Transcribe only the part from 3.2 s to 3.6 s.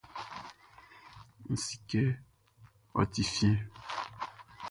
fiɛn.